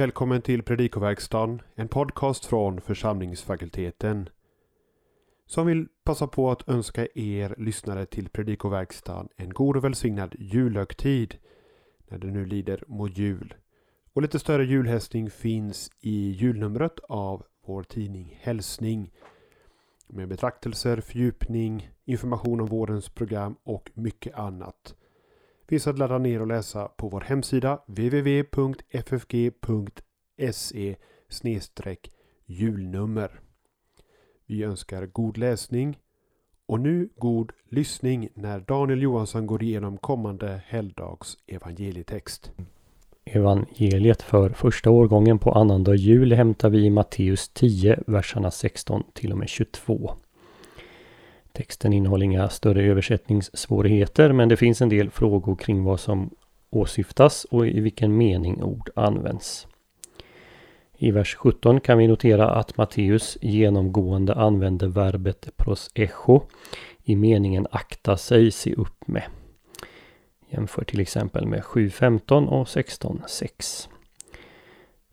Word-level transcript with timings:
välkommen 0.00 0.42
till 0.42 0.62
Predikoverkstan, 0.62 1.62
en 1.74 1.88
podcast 1.88 2.44
från 2.44 2.80
församlingsfakulteten. 2.80 4.28
Som 5.46 5.66
vill 5.66 5.88
passa 6.04 6.26
på 6.26 6.50
att 6.50 6.68
önska 6.68 7.06
er 7.14 7.54
lyssnare 7.58 8.06
till 8.06 8.28
Predikoverkstan 8.28 9.28
en 9.36 9.50
god 9.50 9.76
och 9.76 9.84
välsignad 9.84 10.34
julhögtid 10.38 11.38
när 12.08 12.18
det 12.18 12.26
nu 12.26 12.46
lider 12.46 12.84
mot 12.86 13.18
jul. 13.18 13.54
Och 14.12 14.22
lite 14.22 14.38
större 14.38 14.64
julhälsning 14.64 15.30
finns 15.30 15.90
i 16.00 16.30
julnumret 16.30 16.98
av 17.08 17.42
vår 17.66 17.82
tidning 17.82 18.38
Hälsning 18.40 19.12
med 20.06 20.28
betraktelser, 20.28 21.00
fördjupning, 21.00 21.90
information 22.04 22.60
om 22.60 22.66
vårens 22.66 23.08
program 23.08 23.56
och 23.62 23.90
mycket 23.94 24.34
annat 24.34 24.94
finns 25.70 25.86
att 25.86 25.98
ladda 25.98 26.18
ner 26.18 26.40
och 26.40 26.46
läsa 26.46 26.88
på 26.88 27.08
vår 27.08 27.20
hemsida 27.20 27.80
www.ffg.se 27.86 29.36
julnummer. 32.46 33.40
Vi 34.46 34.62
önskar 34.62 35.06
god 35.06 35.38
läsning 35.38 35.98
och 36.66 36.80
nu 36.80 37.08
god 37.16 37.52
lyssning 37.68 38.28
när 38.34 38.60
Daniel 38.60 39.02
Johansson 39.02 39.46
går 39.46 39.62
igenom 39.62 39.98
kommande 39.98 40.62
helgdags 40.66 41.38
evangelietext. 41.46 42.52
Evangeliet 43.24 44.22
för 44.22 44.50
första 44.50 44.90
årgången 44.90 45.38
på 45.38 45.52
annandag 45.52 45.94
jul 45.94 46.32
hämtar 46.32 46.70
vi 46.70 46.84
i 46.84 46.90
Matteus 46.90 47.48
10, 47.48 48.02
verserna 48.06 48.50
16 48.50 49.02
till 49.14 49.32
och 49.32 49.38
med 49.38 49.48
22. 49.48 50.10
Texten 51.52 51.92
innehåller 51.92 52.24
inga 52.24 52.48
större 52.48 52.82
översättningssvårigheter 52.82 54.32
men 54.32 54.48
det 54.48 54.56
finns 54.56 54.80
en 54.80 54.88
del 54.88 55.10
frågor 55.10 55.56
kring 55.56 55.84
vad 55.84 56.00
som 56.00 56.30
åsyftas 56.70 57.44
och 57.44 57.66
i 57.66 57.80
vilken 57.80 58.16
mening 58.16 58.62
ord 58.62 58.90
används. 58.96 59.66
I 60.98 61.10
vers 61.10 61.34
17 61.34 61.80
kan 61.80 61.98
vi 61.98 62.08
notera 62.08 62.50
att 62.50 62.76
Matteus 62.76 63.38
genomgående 63.40 64.34
använder 64.34 64.86
verbet 64.86 65.48
pros 65.56 65.90
echo 65.94 66.40
i 67.04 67.16
meningen 67.16 67.66
akta 67.70 68.16
sig, 68.16 68.50
se 68.50 68.74
upp 68.74 69.08
med. 69.08 69.22
Jämför 70.48 70.84
till 70.84 71.00
exempel 71.00 71.46
med 71.46 71.62
7.15 71.62 72.46
och 72.46 72.66
16.6. 72.66 73.88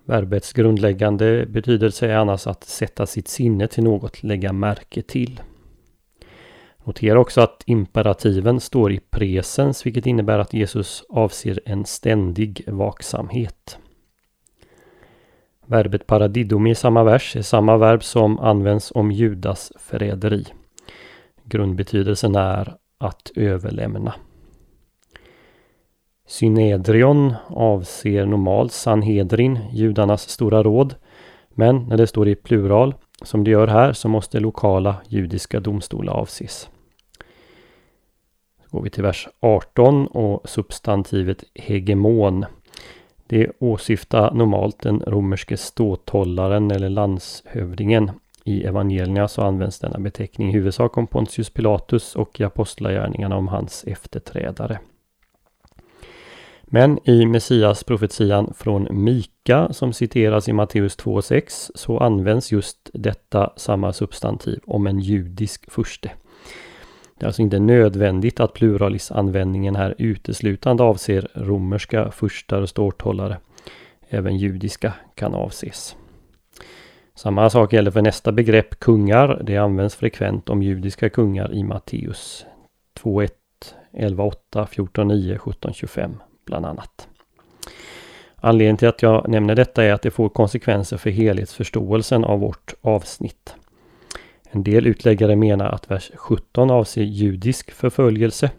Verbets 0.06 0.54
grundläggande 0.54 1.46
betydelse 1.46 2.08
är 2.08 2.16
annars 2.16 2.48
att 2.48 2.64
sätta 2.64 3.06
sitt 3.06 3.28
sinne 3.28 3.68
till 3.68 3.84
något, 3.84 4.24
lägga 4.24 4.54
märke 4.54 5.02
till. 5.02 5.42
Notera 6.88 7.20
också 7.20 7.42
att 7.42 7.64
imperativen 7.66 8.60
står 8.60 8.92
i 8.92 9.00
presens 9.00 9.86
vilket 9.86 10.06
innebär 10.06 10.40
att 10.40 10.54
Jesus 10.54 11.04
avser 11.10 11.60
en 11.66 11.86
ständig 11.86 12.64
vaksamhet. 12.68 13.78
Verbet 15.66 16.08
paradidomi 16.08 16.72
i 16.72 16.76
samma 16.76 17.04
vers 17.04 17.36
är 17.36 17.42
samma 17.42 17.78
verb 17.78 18.04
som 18.04 18.40
används 18.40 18.92
om 18.96 19.12
Judas 19.12 19.72
förräderi. 19.80 20.46
Grundbetydelsen 21.44 22.36
är 22.36 22.76
att 22.98 23.32
överlämna. 23.36 24.14
Synedrion 26.28 27.34
avser 27.48 28.26
normalt 28.26 28.72
Sanhedrin, 28.72 29.60
judarnas 29.72 30.30
stora 30.30 30.64
råd. 30.64 30.96
Men 31.50 31.78
när 31.78 31.98
det 31.98 32.08
står 32.08 32.28
i 32.28 32.36
plural, 32.36 32.96
som 33.22 33.44
det 33.44 33.52
gör 33.52 33.68
här, 33.68 33.94
så 33.94 34.10
måste 34.10 34.40
lokala 34.40 34.96
judiska 35.08 35.60
domstolar 35.60 36.14
avses. 36.14 36.70
Går 38.78 38.84
vi 38.84 38.90
till 38.90 39.04
vers 39.04 39.28
18 39.40 40.08
och 40.08 40.50
substantivet 40.50 41.44
hegemon. 41.56 42.46
Det 43.28 43.52
åsyftar 43.60 44.32
normalt 44.32 44.80
den 44.80 45.04
romerske 45.08 45.58
ståthållaren 45.58 46.72
eller 46.72 46.90
landshövdingen. 46.90 48.12
I 48.44 48.64
evangelierna 48.64 49.28
så 49.28 49.42
används 49.42 49.80
denna 49.80 50.00
beteckning 50.00 50.50
i 50.50 50.52
huvudsak 50.52 50.98
om 50.98 51.08
Pontius 51.08 51.50
Pilatus 51.50 52.16
och 52.16 52.40
i 52.40 52.44
apostlagärningarna 52.44 53.38
om 53.38 53.48
hans 53.48 53.84
efterträdare. 53.88 54.80
Men 56.64 57.10
i 57.10 57.26
Messias 57.26 57.84
profetian 57.84 58.54
från 58.58 58.88
Mika 58.92 59.74
som 59.74 59.94
citeras 59.94 60.50
i 60.50 60.54
Matteus 60.54 60.98
2.6 60.98 61.72
så 61.76 61.98
används 61.98 62.52
just 62.52 62.90
detta 62.94 63.54
samma 63.56 63.94
substantiv 63.94 64.60
om 64.66 64.88
en 64.88 65.00
judisk 65.00 65.72
furste. 65.72 66.12
Det 67.18 67.24
är 67.24 67.28
alltså 67.28 67.42
inte 67.42 67.60
nödvändigt 67.60 68.40
att 68.40 68.54
pluralisanvändningen 68.54 69.76
här 69.76 69.96
uteslutande 69.98 70.84
avser 70.84 71.28
romerska 71.34 72.12
furstar 72.12 72.62
och 72.62 72.70
ståthållare. 72.70 73.38
Även 74.10 74.38
judiska 74.38 74.94
kan 75.16 75.34
avses. 75.34 75.96
Samma 77.16 77.50
sak 77.50 77.74
gäller 77.74 77.92
för 77.92 78.02
nästa 78.02 78.32
begrepp 78.32 78.80
kungar. 78.80 79.42
Det 79.44 79.58
används 79.58 79.96
frekvent 79.96 80.50
om 80.50 80.64
judiska 80.64 81.10
kungar 81.10 81.54
i 81.54 81.64
Matteus 81.64 82.46
2.1, 83.00 83.30
11.8, 83.94 84.68
14.9, 84.68 85.38
17.25 85.38 86.14
bland 86.46 86.66
annat. 86.66 87.08
Anledningen 88.36 88.78
till 88.78 88.88
att 88.88 89.02
jag 89.02 89.30
nämner 89.30 89.56
detta 89.56 89.84
är 89.84 89.94
att 89.94 90.02
det 90.02 90.12
får 90.12 90.30
konsekvenser 90.30 90.98
för 90.98 91.10
helhetsförståelsen 91.10 92.24
av 92.24 92.40
vårt 92.40 92.74
avsnitt. 92.82 93.56
En 94.52 94.64
del 94.64 94.88
utläggare 94.88 95.36
menar 95.36 95.66
att 95.66 95.92
vers 95.92 96.12
17 96.16 96.72
avser 96.72 97.02
judisk 97.02 97.72
förföljelse 97.72 98.52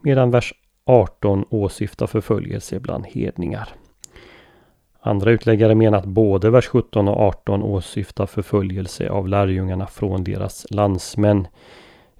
medan 0.00 0.30
vers 0.30 0.54
18 0.84 1.44
åsyftar 1.50 2.06
förföljelse 2.06 2.80
bland 2.80 3.06
hedningar. 3.06 3.68
Andra 5.00 5.30
utläggare 5.30 5.74
menar 5.74 5.98
att 5.98 6.04
både 6.04 6.50
vers 6.50 6.66
17 6.66 7.08
och 7.08 7.16
18 7.16 7.62
åsyftar 7.62 8.26
förföljelse 8.26 9.10
av 9.10 9.28
lärjungarna 9.28 9.86
från 9.86 10.24
deras 10.24 10.66
landsmän 10.70 11.46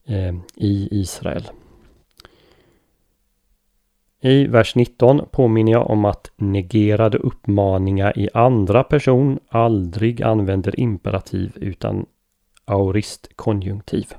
eh, 0.07 0.35
i 0.57 0.89
Israel. 0.91 1.49
I 4.23 4.47
vers 4.47 4.75
19 4.75 5.29
påminner 5.31 5.73
jag 5.73 5.91
om 5.91 6.05
att 6.05 6.31
negerade 6.37 7.19
uppmaningar 7.19 8.19
i 8.19 8.29
andra 8.35 8.85
person 8.85 9.39
aldrig 9.49 10.23
använder 10.23 10.81
imperativ 10.81 11.53
utan 11.57 12.07
auristkonjunktiv. 12.71 14.15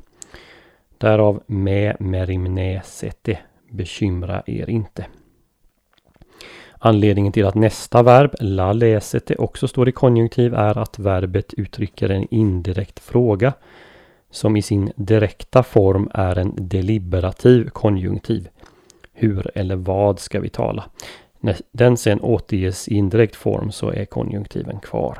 Därav 0.97 1.43
med 1.45 1.95
merimnesete, 1.99 3.39
bekymra 3.69 4.43
er 4.45 4.69
inte. 4.69 5.05
Anledningen 6.83 7.33
till 7.33 7.45
att 7.45 7.55
nästa 7.55 8.03
verb, 8.03 8.35
la 8.39 8.73
läsete, 8.73 9.35
också 9.35 9.67
står 9.67 9.89
i 9.89 9.91
konjunktiv 9.91 10.53
är 10.53 10.77
att 10.77 10.99
verbet 10.99 11.53
uttrycker 11.53 12.09
en 12.09 12.27
indirekt 12.31 12.99
fråga 12.99 13.53
som 14.31 14.57
i 14.57 14.61
sin 14.61 14.91
direkta 14.95 15.63
form 15.63 16.09
är 16.13 16.37
en 16.37 16.53
deliberativ 16.55 17.69
konjunktiv. 17.69 18.49
Hur 19.13 19.51
eller 19.55 19.75
vad 19.75 20.19
ska 20.19 20.39
vi 20.39 20.49
tala? 20.49 20.85
När 21.39 21.57
den 21.71 21.97
sen 21.97 22.21
återges 22.21 22.87
i 22.87 22.95
indirekt 22.95 23.35
form 23.35 23.71
så 23.71 23.91
är 23.91 24.05
konjunktiven 24.05 24.79
kvar. 24.79 25.19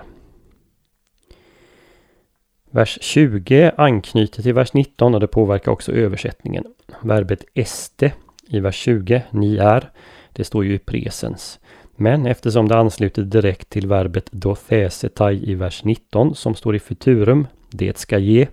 Vers 2.74 2.98
20 3.02 3.72
anknyter 3.78 4.44
till 4.44 4.54
vers 4.54 4.74
19 4.74 5.14
och 5.14 5.20
det 5.20 5.28
påverkar 5.28 5.72
också 5.72 5.92
översättningen. 5.92 6.64
Verbet 7.02 7.46
este 7.54 8.14
i 8.48 8.60
vers 8.60 8.76
20, 8.76 9.24
ni 9.32 9.58
är, 9.58 9.92
det 10.34 10.44
står 10.44 10.66
ju 10.66 10.74
i 10.74 10.80
presens. 10.80 11.60
Men 11.96 12.26
eftersom 12.26 12.68
det 12.68 12.78
ansluter 12.78 13.22
direkt 13.22 13.70
till 13.70 13.88
verbet 13.88 14.30
dothesetai 14.32 15.52
i 15.52 15.56
vers 15.56 15.84
19 15.84 16.36
som 16.36 16.56
står 16.56 16.76
i 16.76 16.80
futurum, 16.80 17.48
det 17.70 17.98
ska 17.98 18.18
ge, 18.18 18.48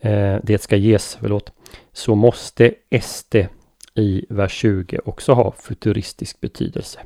eh, 0.00 0.36
det 0.42 0.62
ska 0.62 0.76
ges, 0.76 1.18
förlåt, 1.20 1.52
så 1.92 2.14
måste 2.14 2.74
este 2.90 3.48
i 3.94 4.26
vers 4.28 4.52
20 4.52 4.98
också 5.04 5.32
ha 5.32 5.52
futuristisk 5.52 6.40
betydelse. 6.40 7.00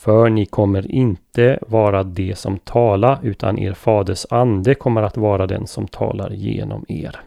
För 0.00 0.28
ni 0.28 0.46
kommer 0.46 0.92
inte 0.92 1.58
vara 1.62 2.02
det 2.02 2.38
som 2.38 2.58
talar, 2.58 3.18
utan 3.22 3.58
er 3.58 3.72
faders 3.72 4.26
ande 4.30 4.74
kommer 4.74 5.02
att 5.02 5.16
vara 5.16 5.46
den 5.46 5.66
som 5.66 5.88
talar 5.88 6.30
genom 6.30 6.84
er. 6.88 7.20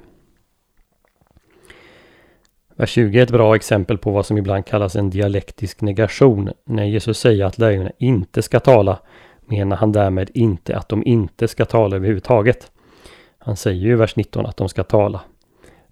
Vers 2.75 2.89
20 2.89 3.19
är 3.19 3.23
ett 3.23 3.31
bra 3.31 3.55
exempel 3.55 3.97
på 3.97 4.11
vad 4.11 4.25
som 4.25 4.37
ibland 4.37 4.65
kallas 4.65 4.95
en 4.95 5.09
dialektisk 5.09 5.81
negation. 5.81 6.49
När 6.65 6.83
Jesus 6.83 7.19
säger 7.19 7.45
att 7.45 7.57
lärjungarna 7.57 7.91
inte 7.97 8.41
ska 8.41 8.59
tala 8.59 8.99
menar 9.45 9.77
han 9.77 9.91
därmed 9.91 10.29
inte 10.33 10.77
att 10.77 10.89
de 10.89 11.03
inte 11.05 11.47
ska 11.47 11.65
tala 11.65 11.95
överhuvudtaget. 11.95 12.71
Han 13.37 13.55
säger 13.55 13.81
ju 13.81 13.91
i 13.91 13.95
vers 13.95 14.15
19 14.15 14.45
att 14.45 14.57
de 14.57 14.69
ska 14.69 14.83
tala. 14.83 15.21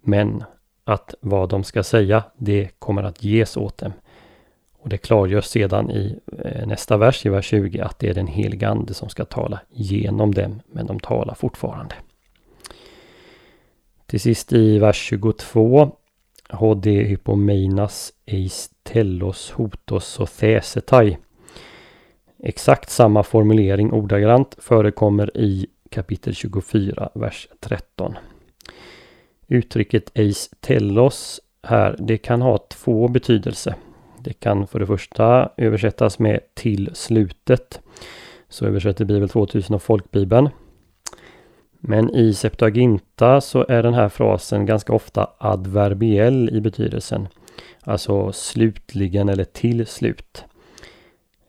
Men 0.01 0.43
att 0.83 1.15
vad 1.21 1.49
de 1.49 1.63
ska 1.63 1.83
säga, 1.83 2.23
det 2.37 2.69
kommer 2.79 3.03
att 3.03 3.23
ges 3.23 3.57
åt 3.57 3.77
dem. 3.77 3.93
Och 4.81 4.89
det 4.89 4.97
klargörs 4.97 5.45
sedan 5.45 5.91
i 5.91 6.19
eh, 6.45 6.67
nästa 6.67 6.97
vers, 6.97 7.25
i 7.25 7.29
vers 7.29 7.45
20, 7.45 7.79
att 7.79 7.99
det 7.99 8.09
är 8.09 8.13
den 8.13 8.27
helige 8.27 8.69
Ande 8.69 8.93
som 8.93 9.09
ska 9.09 9.25
tala 9.25 9.59
genom 9.69 10.33
dem, 10.33 10.61
men 10.71 10.87
de 10.87 10.99
talar 10.99 11.33
fortfarande. 11.33 11.95
Till 14.05 14.19
sist 14.19 14.53
i 14.53 14.79
vers 14.79 14.97
22. 14.97 15.91
HD 16.49 17.03
hypomeinas 17.03 18.13
eis 18.25 18.69
tellos 18.83 19.51
hotos 19.51 20.19
och 20.19 20.29
thesetai. 20.29 21.17
Exakt 22.43 22.89
samma 22.89 23.23
formulering 23.23 23.91
ordagrant 23.91 24.55
förekommer 24.57 25.37
i 25.37 25.67
kapitel 25.89 26.35
24, 26.35 27.09
vers 27.13 27.47
13. 27.59 28.17
Uttrycket 29.47 30.11
eis 30.13 30.49
tellos 30.59 31.41
här, 31.63 31.95
det 31.99 32.17
kan 32.17 32.41
ha 32.41 32.57
två 32.57 33.07
betydelser. 33.07 33.75
Det 34.23 34.33
kan 34.33 34.67
för 34.67 34.79
det 34.79 34.87
första 34.87 35.49
översättas 35.57 36.19
med 36.19 36.39
till 36.53 36.89
slutet. 36.93 37.81
Så 38.49 38.65
översätter 38.65 39.05
Bibel 39.05 39.29
2000 39.29 39.75
och 39.75 39.83
Folkbibeln. 39.83 40.49
Men 41.79 42.15
i 42.15 42.33
Septuaginta 42.33 43.41
så 43.41 43.65
är 43.69 43.83
den 43.83 43.93
här 43.93 44.09
frasen 44.09 44.65
ganska 44.65 44.93
ofta 44.93 45.29
adverbiell 45.37 46.49
i 46.53 46.61
betydelsen. 46.61 47.27
Alltså 47.81 48.31
slutligen 48.31 49.29
eller 49.29 49.43
till 49.43 49.87
slut. 49.87 50.45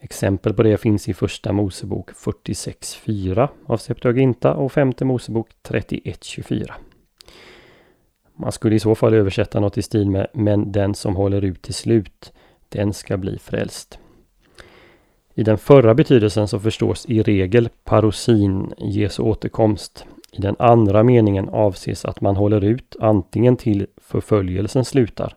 Exempel 0.01 0.55
på 0.55 0.63
det 0.63 0.77
finns 0.77 1.09
i 1.09 1.15
Första 1.15 1.53
Mosebok 1.53 2.11
46.4 2.11 3.49
av 3.67 3.77
Septuaginta 3.77 4.55
och 4.55 4.73
Femte 4.73 5.05
Mosebok 5.05 5.49
31.24. 5.63 6.71
Man 8.37 8.53
skulle 8.53 8.75
i 8.75 8.81
så 8.81 8.95
fall 8.95 9.15
översätta 9.15 9.61
något 9.61 9.79
i 9.79 9.83
stil 9.83 10.11
med 10.11 10.27
Men 10.33 10.73
den 10.73 10.95
som 10.95 11.17
håller 11.17 11.45
ut 11.45 11.63
till 11.63 11.75
slut, 11.75 12.33
den 12.73 12.93
ska 12.93 13.17
bli 13.17 13.39
frälst. 13.39 13.99
I 15.35 15.43
den 15.43 15.59
förra 15.59 15.95
betydelsen 15.95 16.49
så 16.49 16.61
förstås 16.61 17.07
i 17.07 17.23
regel 17.23 17.69
parosin, 17.85 18.73
Jesu 18.79 19.23
återkomst. 19.23 20.07
I 20.33 20.41
den 20.41 20.57
andra 20.59 21.03
meningen 21.03 21.49
avses 21.49 22.05
att 22.05 22.21
man 22.21 22.37
håller 22.37 22.65
ut 22.65 22.97
antingen 23.01 23.57
till 23.57 23.87
förföljelsen 23.97 24.85
slutar 24.85 25.37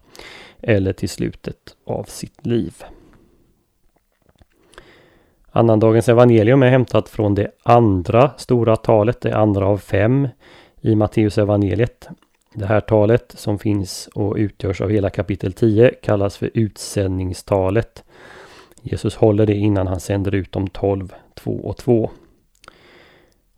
eller 0.62 0.94
till 0.94 1.10
slutet 1.10 1.76
av 1.86 2.04
sitt 2.04 2.46
liv. 2.46 2.74
Annandagens 5.52 6.10
evangelium 6.10 6.64
är 6.64 6.70
hämtat 6.70 7.10
från 7.10 7.36
det 7.36 7.52
andra 7.64 8.32
stora 8.38 8.76
talet, 8.76 9.22
det 9.22 9.38
andra 9.38 9.68
av 9.68 9.78
fem 9.78 10.28
i 10.82 10.96
Matteus 10.96 11.38
evangeliet. 11.38 12.08
Det 12.58 12.66
här 12.66 12.82
talet 12.82 13.34
som 13.38 13.60
finns 13.60 14.10
och 14.14 14.36
utgörs 14.36 14.82
av 14.82 14.90
hela 14.90 15.10
kapitel 15.10 15.54
10 15.54 15.92
kallas 16.02 16.38
för 16.38 16.50
utsändningstalet. 16.54 18.04
Jesus 18.82 19.16
håller 19.16 19.46
det 19.46 19.56
innan 19.56 19.88
han 19.88 20.00
sänder 20.00 20.36
ut 20.36 20.52
de 20.52 20.68
tolv, 20.68 21.14
två 21.34 21.52
och 21.52 21.78
2. 21.78 22.12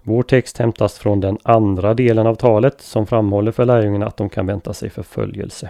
Vår 0.01 0.23
text 0.23 0.57
hämtas 0.57 0.97
från 0.99 1.19
den 1.19 1.37
andra 1.43 1.93
delen 1.93 2.27
av 2.27 2.35
talet 2.35 2.81
som 2.81 3.07
framhåller 3.07 3.51
för 3.51 3.65
lärjungarna 3.65 4.07
att 4.07 4.17
de 4.17 4.29
kan 4.29 4.45
vänta 4.45 4.73
sig 4.73 4.89
förföljelse. 4.89 5.69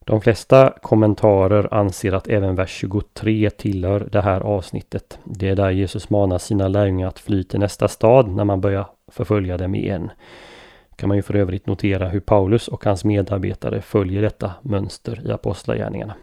De 0.00 0.20
flesta 0.20 0.74
kommentarer 0.82 1.74
anser 1.74 2.12
att 2.12 2.28
även 2.28 2.54
vers 2.54 2.70
23 2.70 3.50
tillhör 3.50 4.08
det 4.12 4.20
här 4.20 4.40
avsnittet. 4.40 5.18
Det 5.24 5.48
är 5.48 5.56
där 5.56 5.70
Jesus 5.70 6.10
manar 6.10 6.38
sina 6.38 6.68
lärjungar 6.68 7.08
att 7.08 7.18
fly 7.18 7.44
till 7.44 7.60
nästa 7.60 7.88
stad 7.88 8.28
när 8.28 8.44
man 8.44 8.60
börjar 8.60 8.86
förfölja 9.08 9.56
dem 9.56 9.74
igen. 9.74 10.10
Kan 10.98 11.08
man 11.08 11.16
ju 11.16 11.22
för 11.22 11.36
övrigt 11.36 11.66
notera 11.66 12.08
hur 12.08 12.20
Paulus 12.20 12.68
och 12.68 12.84
hans 12.84 13.04
medarbetare 13.04 13.82
följer 13.82 14.22
detta 14.22 14.52
mönster 14.62 15.26
i 15.28 15.32
Apostlagärningarna. 15.32 16.14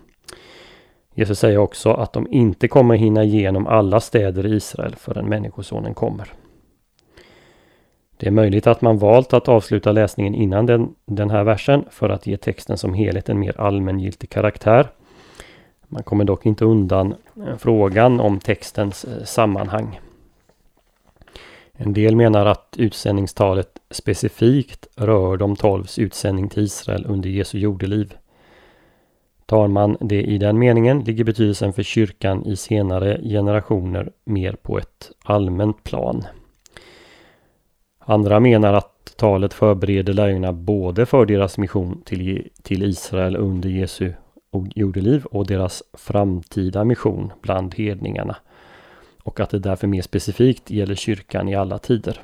Jesus 1.14 1.40
säger 1.40 1.58
också 1.58 1.92
att 1.94 2.14
de 2.14 2.28
inte 2.32 2.68
kommer 2.68 2.96
hinna 2.96 3.24
igenom 3.24 3.68
alla 3.68 4.00
städer 4.00 4.46
i 4.46 4.56
Israel 4.56 4.96
förrän 4.96 5.26
Människosonen 5.26 5.94
kommer. 5.94 6.34
Det 8.18 8.28
är 8.28 8.32
möjligt 8.32 8.68
att 8.68 8.82
man 8.82 8.98
valt 8.98 9.34
att 9.34 9.48
avsluta 9.48 9.92
läsningen 9.92 10.36
innan 10.36 10.66
den, 10.66 10.96
den 11.06 11.30
här 11.30 11.44
versen 11.44 11.86
för 11.90 12.10
att 12.10 12.28
ge 12.28 12.38
texten 12.38 12.78
som 12.78 12.94
helhet 12.94 13.30
en 13.30 13.40
mer 13.40 13.62
allmängiltig 13.62 14.30
karaktär. 14.30 14.88
Man 15.88 16.04
kommer 16.04 16.26
dock 16.26 16.46
inte 16.46 16.66
undan 16.66 17.16
eh, 17.48 17.58
frågan 17.58 18.20
om 18.20 18.40
textens 18.40 19.06
eh, 19.06 19.24
sammanhang. 19.24 20.00
En 21.78 21.94
del 21.94 22.16
menar 22.16 22.46
att 22.46 22.76
utsändningstalet 22.78 23.80
specifikt 23.90 24.88
rör 24.96 25.38
de 25.38 25.56
tolvs 25.56 26.00
utsändning 26.00 26.50
till 26.50 26.64
Israel 26.64 27.06
under 27.08 27.30
Jesu 27.30 27.60
jordeliv. 27.60 28.14
Tar 29.46 29.68
man 29.68 29.98
det 30.00 30.22
i 30.22 30.38
den 30.38 30.60
meningen 30.60 31.00
ligger 31.00 31.24
betydelsen 31.24 31.74
för 31.74 31.84
kyrkan 31.84 32.46
i 32.46 32.56
senare 32.56 33.22
generationer 33.24 34.12
mer 34.24 34.52
på 34.52 34.78
ett 34.78 35.12
allmänt 35.24 35.84
plan. 35.84 36.24
Andra 38.00 38.40
menar 38.40 38.74
att 38.74 39.14
talet 39.18 39.54
förbereder 39.54 40.14
lärjungarna 40.14 40.54
både 40.54 41.06
för 41.06 41.26
deras 41.26 41.58
mission 41.58 42.02
till, 42.06 42.50
till 42.64 42.84
Israel 42.84 43.36
under 43.36 43.70
Jesu 43.70 44.14
jordeliv 44.76 45.26
och 45.26 45.48
deras 45.48 45.84
framtida 45.94 46.84
mission 46.84 47.34
bland 47.42 47.76
hedningarna. 47.76 48.36
Och 49.26 49.40
att 49.40 49.50
det 49.50 49.60
därför 49.60 49.88
mer 49.88 50.02
specifikt 50.02 50.72
gäller 50.72 50.96
kyrkan 50.96 51.50
i 51.50 51.56
alla 51.56 51.78
tider. 51.78 52.22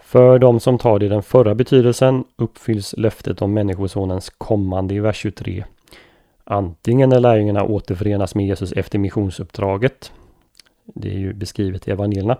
För 0.00 0.38
de 0.38 0.60
som 0.60 0.78
tar 0.78 0.98
det 0.98 1.06
i 1.06 1.08
den 1.08 1.22
förra 1.22 1.54
betydelsen 1.54 2.24
uppfylls 2.36 2.94
löftet 2.98 3.42
om 3.42 3.54
Människosonens 3.54 4.30
kommande 4.30 4.94
i 4.94 5.00
vers 5.00 5.16
23. 5.16 5.64
Antingen 6.44 7.10
när 7.10 7.20
lärjungarna 7.20 7.64
återförenas 7.64 8.34
med 8.34 8.46
Jesus 8.46 8.72
efter 8.72 8.98
missionsuppdraget. 8.98 10.12
Det 10.84 11.08
är 11.08 11.18
ju 11.18 11.32
beskrivet 11.32 11.88
i 11.88 11.90
evangelierna. 11.90 12.38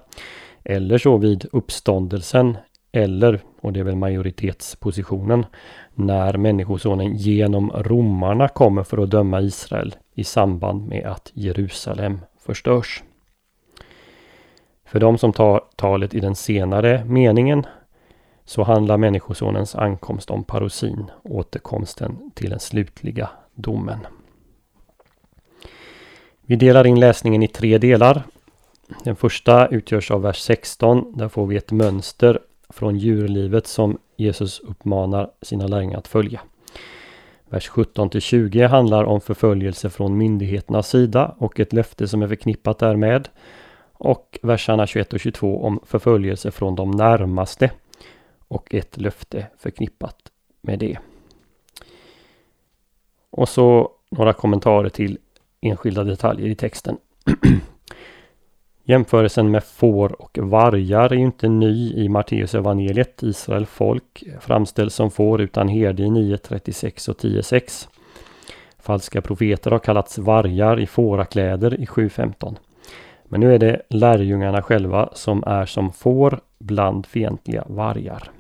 Eller 0.65 0.99
så 0.99 1.17
vid 1.17 1.47
uppståndelsen 1.53 2.57
eller, 2.93 3.41
och 3.61 3.73
det 3.73 3.81
är 3.81 3.85
väl 3.85 3.97
majoritetspositionen, 3.97 5.47
när 5.95 6.37
Människosonen 6.37 7.17
genom 7.17 7.71
romarna 7.71 8.49
kommer 8.49 8.83
för 8.83 8.99
att 8.99 9.11
döma 9.11 9.41
Israel 9.41 9.95
i 10.15 10.25
samband 10.25 10.89
med 10.89 11.07
att 11.07 11.31
Jerusalem 11.35 12.21
förstörs. 12.47 13.03
För 14.85 15.01
de 15.01 15.19
som 15.19 15.33
tar 15.33 15.65
talet 15.77 16.15
i 16.15 16.21
den 16.21 16.35
senare 16.35 17.05
meningen 17.05 17.67
så 18.45 18.63
handlar 18.63 18.97
Människosonens 18.97 19.75
ankomst 19.75 20.31
om 20.31 20.45
parosin, 20.45 21.11
återkomsten 21.23 22.31
till 22.35 22.51
den 22.51 22.61
slutliga 22.61 23.31
domen. 23.55 23.99
Vi 26.47 26.57
delar 26.57 26.87
in 26.87 27.01
läsningen 27.01 27.43
i 27.43 27.49
tre 27.49 27.79
delar 27.79 28.23
den 29.03 29.17
första 29.17 29.67
utgörs 29.67 30.11
av 30.11 30.23
vers 30.23 30.41
16. 30.41 31.13
Där 31.17 31.29
får 31.29 31.47
vi 31.47 31.57
ett 31.57 31.73
mönster 31.73 32.41
från 32.69 32.99
djurlivet 32.99 33.67
som 33.67 33.99
Jesus 34.17 34.61
uppmanar 34.61 35.31
sina 35.43 35.67
lärjungar 35.67 35.99
att 35.99 36.09
följa. 36.09 36.41
Vers 37.55 37.71
17-20 37.71 38.67
handlar 38.69 39.05
om 39.05 39.21
förföljelse 39.21 39.91
från 39.91 40.17
myndigheternas 40.17 40.89
sida 40.89 41.35
och 41.39 41.61
ett 41.61 41.73
löfte 41.73 42.09
som 42.09 42.23
är 42.23 42.29
förknippat 42.29 42.79
därmed. 42.79 43.29
Och 43.93 44.39
verserna 44.43 44.87
21 44.87 45.13
och 45.13 45.21
22 45.21 45.65
om 45.65 45.81
förföljelse 45.87 46.51
från 46.51 46.75
de 46.75 46.91
närmaste 46.91 47.71
och 48.49 48.75
ett 48.75 48.97
löfte 48.97 49.47
förknippat 49.59 50.17
med 50.61 50.79
det. 50.79 50.99
Och 53.31 53.49
så 53.49 53.91
några 54.11 54.33
kommentarer 54.33 54.89
till 54.89 55.19
enskilda 55.61 56.05
detaljer 56.05 56.49
i 56.49 56.55
texten. 56.55 56.97
Jämförelsen 58.87 59.51
med 59.51 59.65
får 59.65 60.23
och 60.23 60.39
vargar 60.43 61.13
är 61.13 61.17
ju 61.17 61.25
inte 61.25 61.49
ny 61.49 61.93
i 61.95 62.09
Matteus 62.09 62.55
evangeliet. 62.55 63.23
Israel 63.23 63.67
folk 63.67 64.25
framställs 64.41 64.95
som 64.95 65.11
får 65.11 65.41
utan 65.41 65.69
herde 65.69 66.03
i 66.03 66.07
9.36 66.07 67.09
och 67.11 67.21
10.6. 67.21 67.89
Falska 68.79 69.23
profeter 69.23 69.71
har 69.71 69.79
kallats 69.79 70.19
vargar 70.19 70.81
i 70.81 70.87
fårakläder 70.87 71.81
i 71.81 71.85
7.15. 71.87 72.57
Men 73.25 73.41
nu 73.41 73.55
är 73.55 73.59
det 73.59 73.83
lärjungarna 73.89 74.63
själva 74.63 75.09
som 75.13 75.45
är 75.47 75.67
som 75.67 75.93
får 75.93 76.41
bland 76.59 77.07
fientliga 77.07 77.65
vargar. 77.67 78.31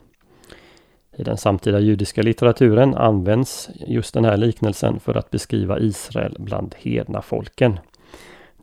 I 1.16 1.22
den 1.22 1.36
samtida 1.36 1.80
judiska 1.80 2.22
litteraturen 2.22 2.94
används 2.94 3.70
just 3.86 4.14
den 4.14 4.24
här 4.24 4.36
liknelsen 4.36 5.00
för 5.00 5.14
att 5.14 5.30
beskriva 5.30 5.78
Israel 5.78 6.36
bland 6.38 6.74
hedna 6.78 7.22
folken 7.22 7.78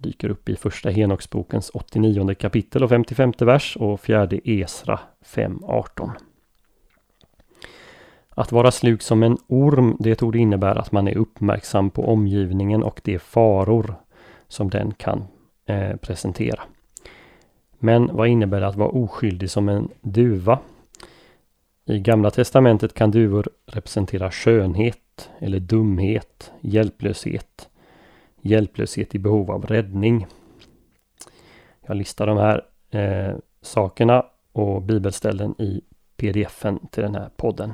dyker 0.01 0.29
upp 0.29 0.50
i 0.50 0.55
första 0.55 0.89
Henoksbokens 0.89 1.70
89 1.74 2.36
kapitel 2.36 2.84
och 2.84 2.89
55 2.89 3.34
vers 3.39 3.77
och 3.79 4.00
fjärde 4.00 4.39
Esra 4.50 5.00
5.18. 5.25 6.10
Att 8.29 8.51
vara 8.51 8.72
slug 8.72 9.01
som 9.01 9.24
en 9.24 9.38
orm, 9.48 9.98
det 10.00 10.15
torde 10.15 10.39
innebära 10.39 10.79
att 10.79 10.91
man 10.91 11.08
är 11.08 11.17
uppmärksam 11.17 11.89
på 11.89 12.08
omgivningen 12.08 12.84
och 12.84 13.01
de 13.03 13.20
faror 13.20 13.96
som 14.48 14.70
den 14.70 14.93
kan 14.93 15.24
eh, 15.65 15.96
presentera. 15.96 16.63
Men 17.79 18.15
vad 18.15 18.27
innebär 18.27 18.60
det 18.60 18.67
att 18.67 18.75
vara 18.75 18.89
oskyldig 18.89 19.50
som 19.50 19.70
en 19.70 19.89
duva? 20.01 20.60
I 21.86 22.00
Gamla 22.00 22.31
Testamentet 22.31 22.93
kan 22.93 23.12
duvor 23.12 23.50
representera 23.65 24.31
skönhet 24.31 25.29
eller 25.39 25.60
dumhet, 25.60 26.51
hjälplöshet 26.62 27.70
hjälplöshet 28.41 29.15
i 29.15 29.19
behov 29.19 29.51
av 29.51 29.65
räddning. 29.65 30.27
Jag 31.88 31.98
listar 31.98 32.27
de 32.27 32.38
här 32.38 32.65
eh, 32.89 33.36
sakerna 33.62 34.25
och 34.51 34.81
bibelställen 34.81 35.62
i 35.62 35.81
pdfen 36.17 36.79
till 36.91 37.03
den 37.03 37.15
här 37.15 37.29
podden. 37.36 37.74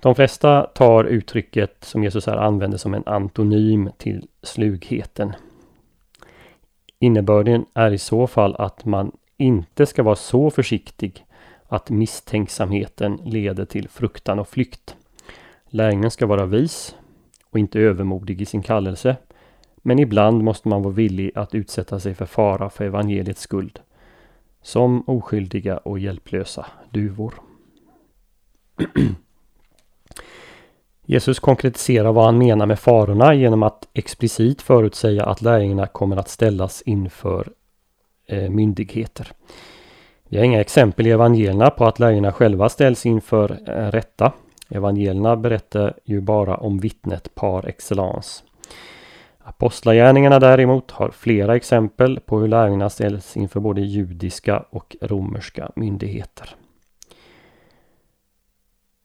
De 0.00 0.14
flesta 0.14 0.62
tar 0.62 1.04
uttrycket 1.04 1.84
som 1.84 2.04
Jesus 2.04 2.26
här 2.26 2.36
använder 2.36 2.78
som 2.78 2.94
en 2.94 3.06
antonym 3.06 3.90
till 3.98 4.28
slugheten. 4.42 5.32
Innebörden 6.98 7.66
är 7.74 7.90
i 7.90 7.98
så 7.98 8.26
fall 8.26 8.56
att 8.58 8.84
man 8.84 9.12
inte 9.36 9.86
ska 9.86 10.02
vara 10.02 10.16
så 10.16 10.50
försiktig 10.50 11.26
att 11.68 11.90
misstänksamheten 11.90 13.16
leder 13.24 13.64
till 13.64 13.88
fruktan 13.88 14.38
och 14.38 14.48
flykt. 14.48 14.96
Lärjungen 15.66 16.10
ska 16.10 16.26
vara 16.26 16.46
vis 16.46 16.96
och 17.50 17.58
inte 17.58 17.80
övermodig 17.80 18.40
i 18.40 18.44
sin 18.44 18.62
kallelse. 18.62 19.16
Men 19.76 19.98
ibland 19.98 20.44
måste 20.44 20.68
man 20.68 20.82
vara 20.82 20.94
villig 20.94 21.30
att 21.34 21.54
utsätta 21.54 22.00
sig 22.00 22.14
för 22.14 22.26
fara 22.26 22.70
för 22.70 22.84
evangeliets 22.84 23.40
skuld. 23.40 23.80
Som 24.62 25.04
oskyldiga 25.06 25.78
och 25.78 25.98
hjälplösa 25.98 26.66
duvor. 26.90 27.34
Jesus 31.04 31.40
konkretiserar 31.40 32.12
vad 32.12 32.24
han 32.24 32.38
menar 32.38 32.66
med 32.66 32.78
farorna 32.78 33.34
genom 33.34 33.62
att 33.62 33.88
explicit 33.94 34.62
förutsäga 34.62 35.24
att 35.24 35.42
lärjungarna 35.42 35.86
kommer 35.86 36.16
att 36.16 36.28
ställas 36.28 36.82
inför 36.82 37.48
eh, 38.26 38.50
myndigheter. 38.50 39.32
Vi 40.28 40.36
har 40.36 40.44
inga 40.44 40.60
exempel 40.60 41.06
i 41.06 41.10
evangelierna 41.10 41.70
på 41.70 41.84
att 41.84 41.98
lärjungarna 41.98 42.32
själva 42.32 42.68
ställs 42.68 43.06
inför 43.06 43.58
eh, 43.66 43.90
rätta. 43.90 44.32
Evangelierna 44.70 45.36
berättar 45.36 45.94
ju 46.04 46.20
bara 46.20 46.56
om 46.56 46.78
vittnet 46.78 47.34
par 47.34 47.66
excellence. 47.66 48.44
Apostlagärningarna 49.38 50.38
däremot 50.38 50.90
har 50.90 51.10
flera 51.10 51.56
exempel 51.56 52.20
på 52.20 52.38
hur 52.38 52.48
lärjungarna 52.48 52.90
ställs 52.90 53.36
inför 53.36 53.60
både 53.60 53.80
judiska 53.80 54.64
och 54.70 54.96
romerska 55.00 55.70
myndigheter. 55.76 56.56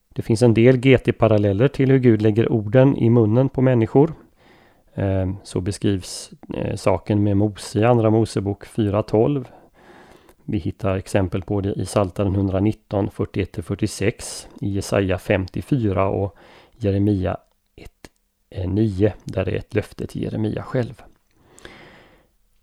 Det 0.09 0.21
finns 0.21 0.41
en 0.41 0.53
del 0.53 0.77
GT-paralleller 0.77 1.67
till 1.67 1.91
hur 1.91 1.99
Gud 1.99 2.21
lägger 2.21 2.51
orden 2.51 2.97
i 2.97 3.09
munnen 3.09 3.49
på 3.49 3.61
människor. 3.61 4.13
Ehm, 4.93 5.35
så 5.43 5.61
beskrivs 5.61 6.31
eh, 6.53 6.75
saken 6.75 7.23
med 7.23 7.37
Mose 7.37 7.79
i 7.79 7.83
Andra 7.83 8.09
Mosebok 8.09 8.65
4.12. 8.65 9.45
Vi 10.45 10.57
hittar 10.57 10.97
exempel 10.97 11.41
på 11.41 11.61
det 11.61 11.73
i 11.73 11.85
Psaltaren 11.85 12.35
119, 12.35 13.09
41-46, 13.09 14.47
i 14.61 14.69
Jesaja 14.69 15.17
54 15.17 16.07
och 16.07 16.35
Jeremia 16.77 17.37
9, 18.67 19.13
där 19.23 19.45
det 19.45 19.51
är 19.51 19.55
ett 19.55 19.73
löfte 19.73 20.07
till 20.07 20.23
Jeremia 20.23 20.63
själv. 20.63 21.03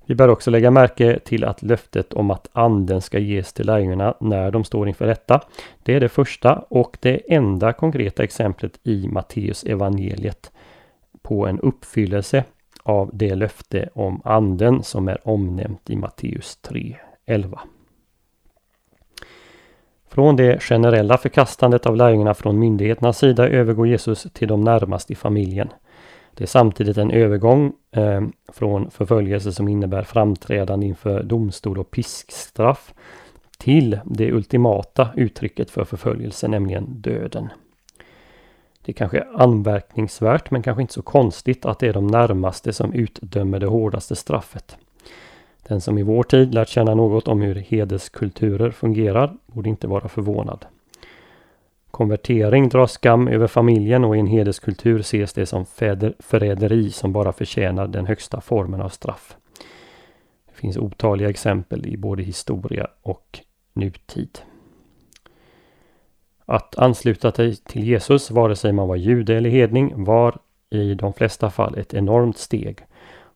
Vi 0.07 0.15
bör 0.15 0.29
också 0.29 0.51
lägga 0.51 0.71
märke 0.71 1.19
till 1.19 1.45
att 1.45 1.62
löftet 1.62 2.12
om 2.12 2.31
att 2.31 2.49
anden 2.53 3.01
ska 3.01 3.19
ges 3.19 3.53
till 3.53 3.67
lärjungarna 3.67 4.15
när 4.21 4.51
de 4.51 4.65
står 4.65 4.89
inför 4.89 5.07
detta. 5.07 5.41
Det 5.83 5.95
är 5.95 6.01
det 6.01 6.09
första 6.09 6.59
och 6.69 6.97
det 7.01 7.33
enda 7.35 7.73
konkreta 7.73 8.25
exemplet 8.25 8.79
i 8.83 9.09
Matteus 9.09 9.65
evangeliet 9.65 10.53
på 11.23 11.47
en 11.47 11.61
uppfyllelse 11.61 12.45
av 12.83 13.11
det 13.12 13.35
löfte 13.35 13.89
om 13.95 14.21
anden 14.25 14.83
som 14.83 15.09
är 15.09 15.29
omnämnt 15.29 15.91
i 15.91 15.97
Matteus 15.97 16.57
3. 16.57 16.97
11. 17.33 17.61
Från 20.09 20.37
det 20.37 20.62
generella 20.62 21.19
förkastandet 21.19 21.87
av 21.87 21.97
lärjungarna 21.97 22.35
från 22.35 22.59
myndigheternas 22.59 23.19
sida 23.19 23.49
övergår 23.49 23.87
Jesus 23.87 24.27
till 24.33 24.49
de 24.49 24.61
närmaste 24.61 25.12
i 25.12 25.17
familjen. 25.17 25.69
Det 26.35 26.45
är 26.45 26.49
samtidigt 26.49 26.97
en 26.97 27.11
övergång 27.11 27.73
eh, 27.91 28.23
från 28.49 28.91
förföljelse 28.91 29.53
som 29.53 29.69
innebär 29.69 30.03
framträdande 30.03 30.87
inför 30.87 31.23
domstol 31.23 31.79
och 31.79 31.91
piskstraff 31.91 32.95
till 33.59 34.01
det 34.05 34.33
ultimata 34.33 35.09
uttrycket 35.17 35.71
för 35.71 35.85
förföljelse, 35.85 36.49
nämligen 36.49 37.01
döden. 37.01 37.49
Det 38.85 38.93
är 38.93 38.95
kanske 38.95 39.27
anmärkningsvärt 39.35 40.51
men 40.51 40.62
kanske 40.62 40.83
inte 40.83 40.95
så 40.95 41.03
konstigt 41.03 41.67
att 41.67 41.79
det 41.79 41.89
är 41.89 41.93
de 41.93 42.07
närmaste 42.07 42.73
som 42.73 42.93
utdömer 42.93 43.61
det 43.61 43.67
hårdaste 43.67 44.17
straffet. 44.17 44.77
Den 45.69 45.81
som 45.81 45.99
i 45.99 46.02
vår 46.02 46.23
tid 46.23 46.54
lärt 46.54 46.69
känna 46.69 46.95
något 46.95 47.28
om 47.28 47.40
hur 47.40 47.54
hederskulturer 47.54 48.71
fungerar 48.71 49.37
borde 49.47 49.69
inte 49.69 49.87
vara 49.87 50.09
förvånad. 50.09 50.66
Konvertering 51.90 52.69
drar 52.69 52.87
skam 52.87 53.28
över 53.28 53.47
familjen 53.47 54.04
och 54.04 54.16
i 54.16 54.19
en 54.19 54.26
hederskultur 54.26 55.00
ses 55.00 55.33
det 55.33 55.47
som 55.47 55.64
förräderi 56.19 56.90
som 56.90 57.12
bara 57.12 57.33
förtjänar 57.33 57.87
den 57.87 58.07
högsta 58.07 58.40
formen 58.40 58.81
av 58.83 58.88
straff. 58.88 59.37
Det 60.47 60.54
finns 60.54 60.76
otaliga 60.76 61.31
exempel 61.31 61.87
i 61.87 61.97
både 61.97 62.23
historia 62.23 62.87
och 63.02 63.40
nutid. 63.73 64.38
Att 66.45 66.78
ansluta 66.78 67.33
sig 67.33 67.57
till 67.57 67.85
Jesus, 67.85 68.31
vare 68.31 68.57
sig 68.57 68.73
man 68.73 68.88
var 68.88 68.97
jude 68.97 69.37
eller 69.37 69.50
hedning, 69.50 70.04
var 70.04 70.38
i 70.71 70.95
de 70.95 71.12
flesta 71.12 71.50
fall 71.50 71.78
ett 71.78 71.95
enormt 71.95 72.38
steg 72.38 72.78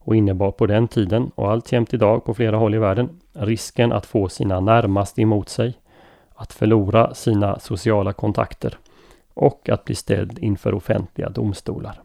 och 0.07 0.15
innebar 0.15 0.51
på 0.51 0.65
den 0.65 0.87
tiden 0.87 1.31
och 1.35 1.51
alltjämt 1.51 1.93
idag 1.93 2.25
på 2.25 2.33
flera 2.33 2.57
håll 2.57 2.75
i 2.75 2.77
världen 2.77 3.09
risken 3.33 3.91
att 3.91 4.05
få 4.05 4.29
sina 4.29 4.59
närmaste 4.59 5.21
emot 5.21 5.49
sig 5.49 5.77
att 6.35 6.53
förlora 6.53 7.13
sina 7.13 7.59
sociala 7.59 8.13
kontakter 8.13 8.77
och 9.33 9.69
att 9.69 9.85
bli 9.85 9.95
ställd 9.95 10.39
inför 10.39 10.73
offentliga 10.73 11.29
domstolar. 11.29 12.01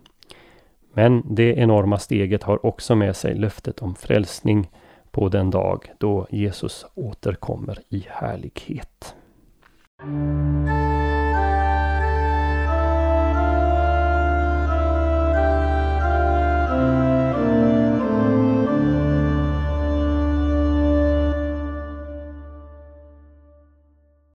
Men 0.93 1.35
det 1.35 1.55
enorma 1.55 1.99
steget 1.99 2.43
har 2.43 2.67
också 2.67 2.95
med 2.95 3.17
sig 3.17 3.35
löftet 3.35 3.83
om 3.83 3.95
frälsning 3.95 4.71
på 5.11 5.29
den 5.29 5.51
dag 5.51 5.93
då 5.99 6.27
Jesus 6.31 6.87
återkommer 6.95 7.79
i 7.89 8.07
härlighet. 8.09 9.15